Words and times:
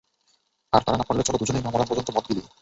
আর 0.73 0.81
তা 0.83 0.93
না 0.93 1.03
পারলে 1.07 1.23
চলো 1.23 1.37
দুজনেই 1.37 1.63
না 1.63 1.69
মরা 1.71 1.85
পর্যন্ত 1.89 2.09
মদ 2.15 2.25
গিলি! 2.29 2.41